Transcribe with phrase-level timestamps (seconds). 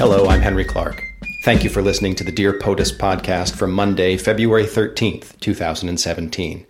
[0.00, 1.04] Hello, I'm Henry Clark.
[1.44, 6.66] Thank you for listening to the Dear POTUS podcast for Monday, February 13th, 2017.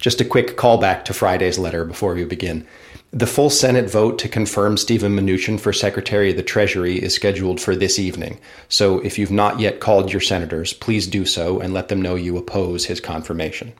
[0.00, 2.66] Just a quick callback to Friday's letter before we begin.
[3.12, 7.60] The full Senate vote to confirm Steven Mnuchin for Secretary of the Treasury is scheduled
[7.60, 8.40] for this evening.
[8.68, 12.16] So if you've not yet called your senators, please do so and let them know
[12.16, 13.72] you oppose his confirmation.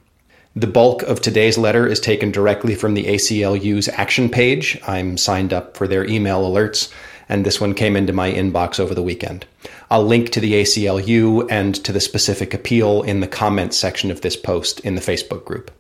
[0.55, 4.81] The bulk of today's letter is taken directly from the ACLU's action page.
[4.87, 6.93] I'm signed up for their email alerts,
[7.29, 9.47] and this one came into my inbox over the weekend.
[9.91, 14.21] I'll link to the ACLU and to the specific appeal in the comments section of
[14.21, 15.71] this post in the Facebook group.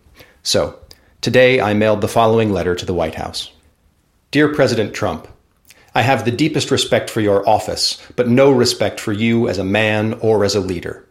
[0.42, 0.78] So,
[1.20, 3.50] today I mailed the following letter to the White House
[4.30, 5.28] Dear President Trump,
[5.94, 9.64] I have the deepest respect for your office, but no respect for you as a
[9.64, 11.06] man or as a leader.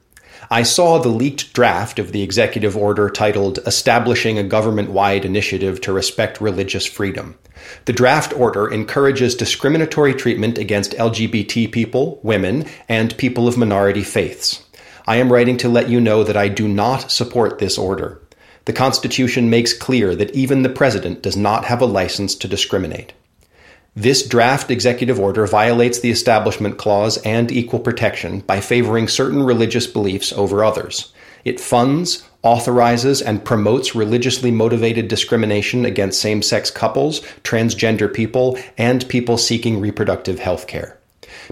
[0.50, 5.80] I saw the leaked draft of the executive order titled Establishing a Government Wide Initiative
[5.82, 7.38] to Respect Religious Freedom.
[7.86, 14.64] The draft order encourages discriminatory treatment against LGBT people, women, and people of minority faiths.
[15.08, 18.22] I am writing to let you know that I do not support this order.
[18.66, 23.14] The Constitution makes clear that even the President does not have a license to discriminate.
[23.96, 29.86] This draft executive order violates the Establishment Clause and equal protection by favoring certain religious
[29.86, 31.14] beliefs over others.
[31.46, 39.08] It funds, authorizes, and promotes religiously motivated discrimination against same sex couples, transgender people, and
[39.10, 40.98] people seeking reproductive health care.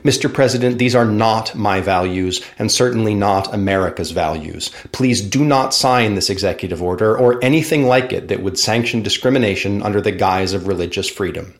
[0.03, 0.34] Mr.
[0.34, 4.72] President, these are not my values and certainly not America's values.
[4.92, 9.84] Please do not sign this executive order or anything like it that would sanction discrimination
[9.84, 11.53] under the guise of religious freedom.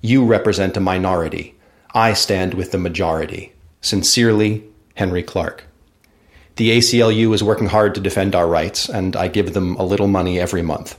[0.00, 1.54] You represent a minority.
[1.94, 3.52] I stand with the majority.
[3.80, 5.64] Sincerely, Henry Clark.
[6.56, 10.08] The ACLU is working hard to defend our rights, and I give them a little
[10.08, 10.98] money every month.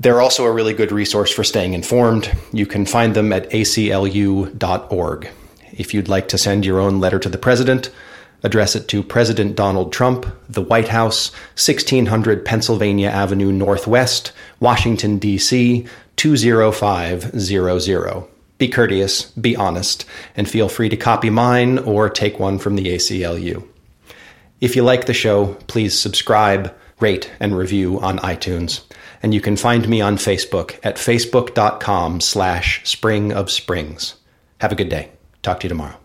[0.00, 2.32] They're also a really good resource for staying informed.
[2.52, 5.28] You can find them at aclu.org.
[5.72, 7.90] If you'd like to send your own letter to the President,
[8.42, 15.86] address it to President Donald Trump, the White House, 1600 Pennsylvania Avenue Northwest, Washington, D.C.,
[16.18, 18.28] 20500.
[18.58, 20.04] Be courteous, be honest,
[20.36, 23.66] and feel free to copy mine or take one from the ACLU.
[24.60, 28.82] If you like the show, please subscribe, rate, and review on iTunes.
[29.22, 34.14] And you can find me on Facebook at facebook.com slash spring of springs.
[34.60, 35.10] Have a good day.
[35.42, 35.98] Talk to you tomorrow.